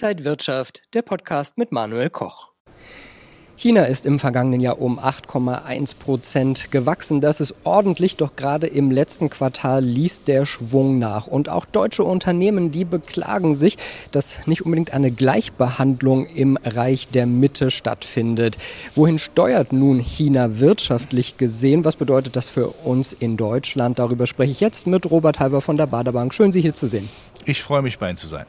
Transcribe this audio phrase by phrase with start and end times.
[0.00, 2.50] Inside Wirtschaft, der Podcast mit Manuel Koch.
[3.56, 7.20] China ist im vergangenen Jahr um 8,1 Prozent gewachsen.
[7.20, 11.26] Das ist ordentlich, doch gerade im letzten Quartal ließ der Schwung nach.
[11.26, 13.76] Und auch deutsche Unternehmen, die beklagen sich,
[14.12, 18.56] dass nicht unbedingt eine Gleichbehandlung im Reich der Mitte stattfindet.
[18.94, 21.84] Wohin steuert nun China wirtschaftlich gesehen?
[21.84, 23.98] Was bedeutet das für uns in Deutschland?
[23.98, 26.32] Darüber spreche ich jetzt mit Robert Halver von der Baderbank.
[26.34, 27.08] Schön, Sie hier zu sehen.
[27.46, 28.46] Ich freue mich, bei Ihnen zu sein.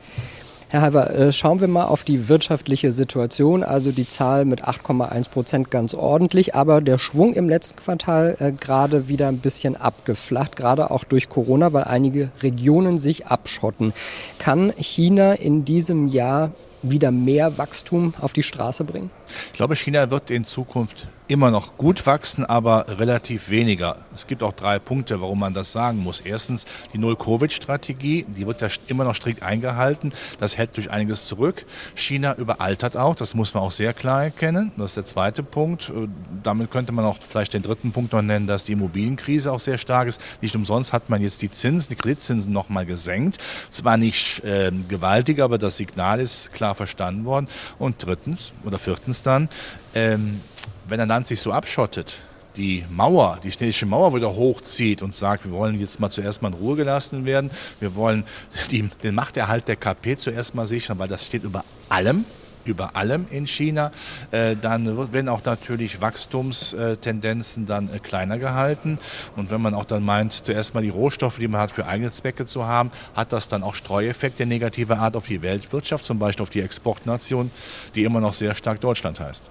[0.72, 3.64] Herr Halver, äh, schauen wir mal auf die wirtschaftliche Situation.
[3.64, 8.52] Also die Zahl mit 8,1 Prozent ganz ordentlich, aber der Schwung im letzten Quartal äh,
[8.52, 13.94] gerade wieder ein bisschen abgeflacht, gerade auch durch Corona, weil einige Regionen sich abschotten.
[14.38, 16.52] Kann China in diesem Jahr
[16.84, 19.10] wieder mehr Wachstum auf die Straße bringen?
[19.48, 23.98] Ich glaube, China wird in Zukunft immer noch gut wachsen, aber relativ weniger.
[24.16, 26.22] Es gibt auch drei Punkte, warum man das sagen muss.
[26.22, 30.12] Erstens die Null-Covid-Strategie, die wird ja immer noch strikt eingehalten.
[30.40, 31.68] Das hält durch einiges zurück.
[31.94, 34.72] China überaltert auch, das muss man auch sehr klar erkennen.
[34.76, 35.90] Das ist der zweite Punkt.
[35.90, 36.08] Äh,
[36.42, 39.78] damit könnte man auch vielleicht den dritten Punkt noch nennen, dass die Immobilienkrise auch sehr
[39.78, 40.20] stark ist.
[40.42, 43.38] Nicht umsonst hat man jetzt die Zinsen, die Kreditzinsen nochmal gesenkt.
[43.70, 47.48] Zwar nicht äh, gewaltig, aber das Signal ist klar verstanden worden.
[47.78, 49.48] Und drittens oder viertens dann,
[49.94, 50.42] ähm,
[50.88, 52.20] wenn ein Land sich so abschottet,
[52.56, 56.50] die Mauer, die chinesische Mauer wieder hochzieht und sagt, wir wollen jetzt mal zuerst mal
[56.50, 58.24] in Ruhe gelassen werden, wir wollen
[58.72, 62.26] die, den Machterhalt der KP zuerst mal sichern, weil das steht über allem,
[62.66, 63.92] über allem in China,
[64.32, 69.00] äh, dann werden auch natürlich Wachstumstendenzen dann äh, kleiner gehalten.
[69.36, 72.12] Und wenn man auch dann meint, zuerst mal die Rohstoffe, die man hat, für eigene
[72.12, 76.44] Zwecke zu haben, hat das dann auch Streueffekte negativer Art auf die Weltwirtschaft, zum Beispiel
[76.44, 77.52] auf die Exportnation,
[77.96, 79.50] die immer noch sehr stark Deutschland heißt.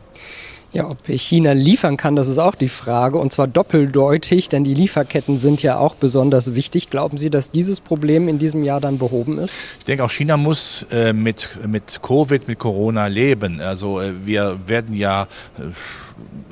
[0.70, 3.18] Ja, ob China liefern kann, das ist auch die Frage.
[3.18, 6.90] Und zwar doppeldeutig, denn die Lieferketten sind ja auch besonders wichtig.
[6.90, 9.54] Glauben Sie, dass dieses Problem in diesem Jahr dann behoben ist?
[9.78, 13.60] Ich denke, auch China muss äh, mit, mit Covid, mit Corona leben.
[13.60, 15.22] Also äh, wir werden ja.
[15.58, 15.62] Äh,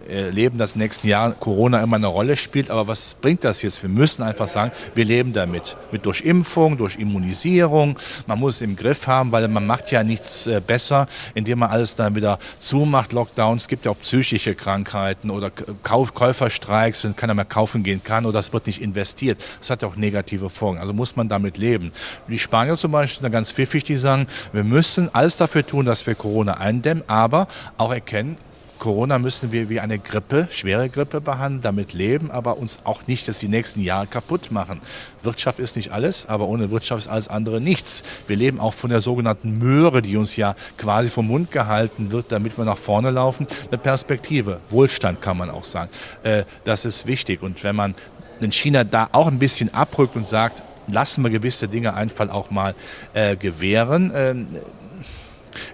[0.09, 2.71] erleben, dass in den nächsten Jahren Corona immer eine Rolle spielt.
[2.71, 3.82] Aber was bringt das jetzt?
[3.82, 5.77] Wir müssen einfach sagen, wir leben damit.
[5.93, 7.99] Mit durch Impfung, durch Immunisierung.
[8.27, 11.71] Man muss es im Griff haben, weil man macht ja nichts äh, besser, indem man
[11.71, 13.12] alles dann wieder zumacht.
[13.12, 15.50] Lockdowns, es gibt ja auch psychische Krankheiten oder
[15.83, 19.43] Kauf Käuferstreiks, wenn keiner mehr kaufen gehen kann oder es wird nicht investiert.
[19.59, 20.78] Das hat ja auch negative Folgen.
[20.78, 21.93] Also muss man damit leben.
[22.28, 25.87] Die Spanier zum Beispiel sind da ganz pfiffig, die sagen, wir müssen alles dafür tun,
[25.87, 28.37] dass wir Corona eindämmen, aber auch erkennen,
[28.78, 33.28] Corona müssen wir wie eine Grippe, schwere Grippe behandeln, damit leben, aber uns auch nicht
[33.28, 34.81] dass die nächsten Jahre kaputt machen.
[35.22, 38.03] Wirtschaft ist nicht alles, aber ohne Wirtschaft ist alles andere nichts.
[38.26, 42.32] Wir leben auch von der sogenannten Möhre, die uns ja quasi vom Mund gehalten wird,
[42.32, 43.47] damit wir nach vorne laufen.
[43.69, 45.91] Eine Perspektive, Wohlstand kann man auch sagen.
[46.22, 47.42] Äh, das ist wichtig.
[47.42, 47.94] Und wenn man
[48.41, 52.50] in China da auch ein bisschen abrückt und sagt, lassen wir gewisse Dinge einfach auch
[52.50, 52.75] mal
[53.15, 54.34] äh, gewähren, äh,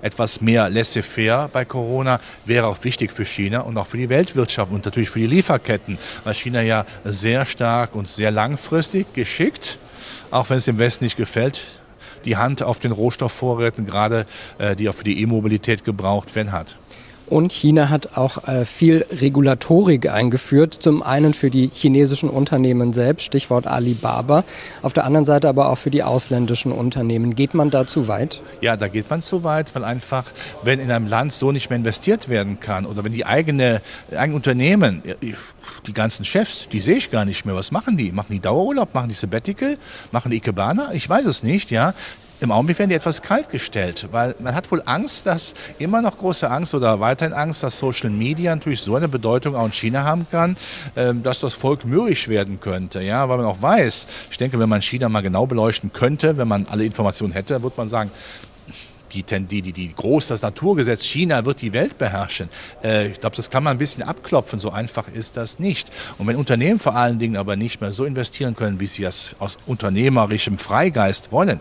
[0.01, 4.73] etwas mehr laissez-faire bei Corona wäre auch wichtig für China und auch für die Weltwirtschaft
[4.73, 9.79] und natürlich für die Lieferketten, weil China ja sehr stark und sehr langfristig geschickt,
[10.31, 11.67] auch wenn es dem Westen nicht gefällt,
[12.25, 14.27] die Hand auf den Rohstoffvorräten, gerade
[14.59, 16.77] äh, die auch für die E-Mobilität gebraucht werden, hat.
[17.33, 20.77] Und China hat auch äh, viel Regulatorik eingeführt.
[20.79, 24.45] Zum einen für die chinesischen Unternehmen selbst, Stichwort Alibaba.
[24.83, 27.35] Auf der anderen Seite aber auch für die ausländischen Unternehmen.
[27.35, 28.43] Geht man da zu weit?
[28.61, 30.25] Ja, da geht man zu weit, weil einfach,
[30.63, 34.37] wenn in einem Land so nicht mehr investiert werden kann oder wenn die eigene, eigenen
[34.37, 35.03] Unternehmen,
[35.87, 37.55] die ganzen Chefs, die sehe ich gar nicht mehr.
[37.55, 38.13] Was machen die?
[38.13, 38.93] Machen die Dauerurlaub?
[38.93, 39.79] Machen die Sabbatical?
[40.11, 40.91] Machen die Ikebana?
[40.93, 41.95] Ich weiß es nicht, ja.
[42.43, 46.19] Im Augenblick werden die etwas kalt gestellt, weil man hat wohl Angst, dass immer noch
[46.19, 50.03] große Angst oder weiterhin Angst, dass Social Media natürlich so eine Bedeutung auch in China
[50.03, 50.57] haben kann,
[50.97, 53.01] ähm, dass das Volk mürrisch werden könnte.
[53.01, 56.49] Ja, weil man auch weiß, ich denke, wenn man China mal genau beleuchten könnte, wenn
[56.49, 58.11] man alle Informationen hätte, würde man sagen,
[59.13, 62.49] die, die, die, die groß das Naturgesetz China wird die Welt beherrschen.
[62.83, 64.59] Äh, ich glaube, das kann man ein bisschen abklopfen.
[64.59, 65.91] So einfach ist das nicht.
[66.19, 69.37] Und wenn Unternehmen vor allen Dingen aber nicht mehr so investieren können, wie sie es
[69.39, 71.61] aus unternehmerischem Freigeist wollen,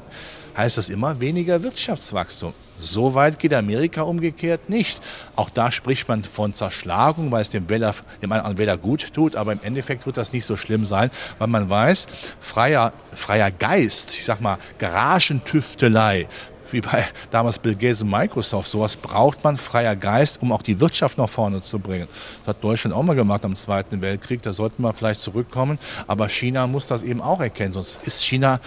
[0.56, 2.54] heißt das immer weniger Wirtschaftswachstum.
[2.82, 5.02] So weit geht Amerika umgekehrt nicht.
[5.36, 7.94] Auch da spricht man von Zerschlagung, weil es dem, Wähler,
[8.24, 11.48] dem einen Wähler gut tut, aber im Endeffekt wird das nicht so schlimm sein, weil
[11.48, 12.08] man weiß,
[12.40, 16.28] freier, freier Geist, ich sag mal Garagentüftelei,
[16.74, 18.68] wie bei damals Bill Gates und Microsoft.
[18.68, 22.08] Sowas braucht man, freier Geist, um auch die Wirtschaft nach vorne zu bringen.
[22.46, 24.42] Das hat Deutschland auch mal gemacht am Zweiten Weltkrieg.
[24.42, 25.80] Da sollten wir vielleicht zurückkommen.
[26.08, 27.74] Aber China muss das eben auch erkennen.
[27.74, 28.60] Sonst ist China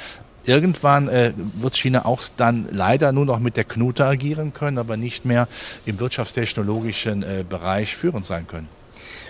[0.46, 4.96] Irgendwann äh, wird China auch dann leider nur noch mit der Knute agieren können, aber
[4.98, 5.48] nicht mehr
[5.86, 8.68] im wirtschaftstechnologischen äh, Bereich führend sein können.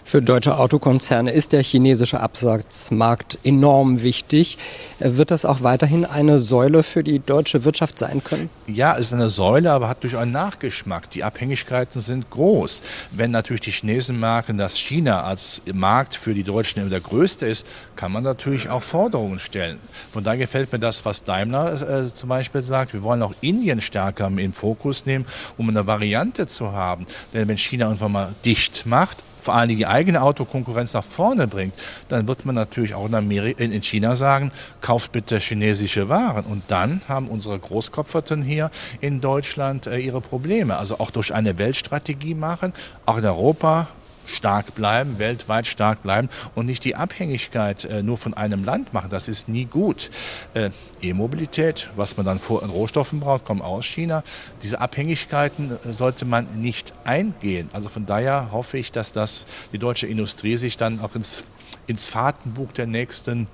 [0.06, 4.58] Für deutsche Autokonzerne ist der chinesische Absatzmarkt enorm wichtig.
[4.98, 8.50] Wird das auch weiterhin eine Säule für die deutsche Wirtschaft sein können?
[8.66, 11.08] Ja, es ist eine Säule, aber hat durch einen Nachgeschmack.
[11.10, 12.82] Die Abhängigkeiten sind groß.
[13.12, 17.46] Wenn natürlich die Chinesen merken, dass China als Markt für die Deutschen immer der größte
[17.46, 17.66] ist,
[17.96, 19.78] kann man natürlich auch Forderungen stellen.
[20.12, 22.92] Von daher gefällt mir das, was Daimler äh, zum Beispiel sagt.
[22.92, 25.24] Wir wollen auch Indien stärker im Fokus nehmen,
[25.56, 27.06] um eine Variante zu haben.
[27.32, 31.74] Denn wenn China einfach mal dicht macht, vor allem die eigene Autokonkurrenz nach vorne bringt,
[32.08, 34.50] dann wird man natürlich auch in, Amerika, in China sagen,
[34.80, 36.44] kauft bitte chinesische Waren.
[36.44, 38.70] Und dann haben unsere Großkopferten hier
[39.00, 40.76] in Deutschland äh, ihre Probleme.
[40.76, 42.72] Also auch durch eine Weltstrategie machen,
[43.04, 43.88] auch in Europa
[44.26, 49.10] stark bleiben, weltweit stark bleiben und nicht die Abhängigkeit äh, nur von einem Land machen.
[49.10, 50.10] Das ist nie gut.
[50.54, 54.22] Äh, E-Mobilität, was man dann vor an Rohstoffen braucht, kommt aus China.
[54.62, 57.68] Diese Abhängigkeiten äh, sollte man nicht eingehen.
[57.72, 61.44] Also von daher hoffe ich, dass das die deutsche Industrie sich dann auch ins,
[61.86, 63.46] ins Fahrtenbuch der nächsten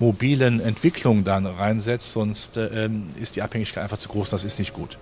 [0.00, 2.88] mobilen Entwicklung dann reinsetzt, sonst äh,
[3.20, 4.98] ist die Abhängigkeit einfach zu groß, das ist nicht gut.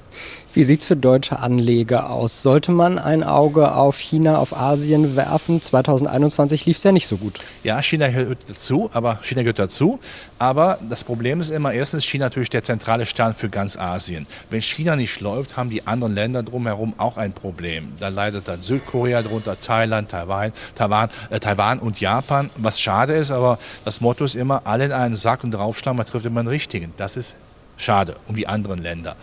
[0.54, 2.42] Wie sieht es für deutsche Anleger aus?
[2.42, 5.62] Sollte man ein Auge auf China, auf Asien werfen?
[5.62, 7.38] 2021 lief es ja nicht so gut.
[7.62, 10.00] Ja, China gehört dazu, aber China gehört dazu.
[10.38, 14.26] Aber das Problem ist immer, erstens China natürlich der zentrale Stern für ganz Asien.
[14.50, 17.92] Wenn China nicht läuft, haben die anderen Länder drumherum auch ein Problem.
[18.00, 22.50] Da leidet dann Südkorea drunter, Thailand, Taiwan, Taiwan, äh, Taiwan und Japan.
[22.56, 26.06] Was schade ist, aber das Motto ist immer, alle in einen Sack und draufschlagen, man
[26.06, 26.92] trifft immer den richtigen.
[26.96, 27.36] Das ist
[27.76, 29.16] schade, um die anderen Länder.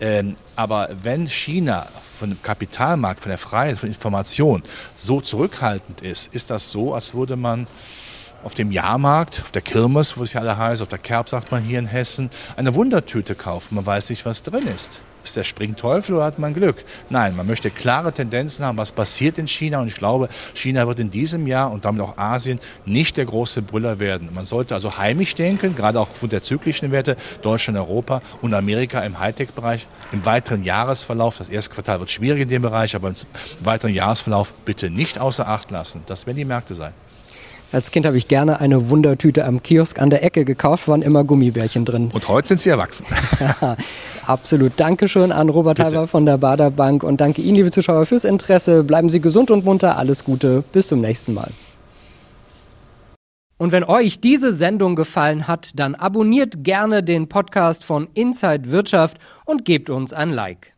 [0.00, 4.62] Ähm, aber wenn China von dem Kapitalmarkt, von der Freiheit, von Information
[4.96, 7.66] so zurückhaltend ist, ist das so, als würde man
[8.44, 11.50] auf dem Jahrmarkt, auf der Kirmes, wo es ja alle heißt, auf der Kerb sagt
[11.50, 13.74] man hier in Hessen, eine Wundertüte kaufen.
[13.74, 15.00] Man weiß nicht, was drin ist.
[15.24, 16.84] Ist der Springteufel oder hat man Glück?
[17.08, 19.80] Nein, man möchte klare Tendenzen haben, was passiert in China.
[19.80, 23.62] Und ich glaube, China wird in diesem Jahr und damit auch Asien nicht der große
[23.62, 24.28] Brüller werden.
[24.34, 29.00] Man sollte also heimisch denken, gerade auch von der zyklischen Werte, Deutschland, Europa und Amerika
[29.00, 29.86] im Hightech-Bereich.
[30.12, 33.14] Im weiteren Jahresverlauf, das erste Quartal wird schwierig in dem Bereich, aber im
[33.60, 36.02] weiteren Jahresverlauf bitte nicht außer Acht lassen.
[36.04, 36.92] Das werden die Märkte sein.
[37.72, 41.24] Als Kind habe ich gerne eine Wundertüte am Kiosk an der Ecke gekauft, waren immer
[41.24, 42.10] Gummibärchen drin.
[42.12, 43.06] Und heute sind sie erwachsen.
[44.26, 44.72] Absolut.
[44.76, 48.84] Dankeschön an Robert Halber von der Bader Bank und danke Ihnen, liebe Zuschauer, fürs Interesse.
[48.84, 49.98] Bleiben Sie gesund und munter.
[49.98, 50.64] Alles Gute.
[50.72, 51.50] Bis zum nächsten Mal.
[53.56, 59.18] Und wenn euch diese Sendung gefallen hat, dann abonniert gerne den Podcast von Inside Wirtschaft
[59.44, 60.73] und gebt uns ein Like.